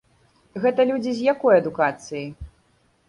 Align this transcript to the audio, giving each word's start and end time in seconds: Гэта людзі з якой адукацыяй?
Гэта 0.63 0.85
людзі 0.93 1.13
з 1.19 1.27
якой 1.33 1.59
адукацыяй? 1.61 2.27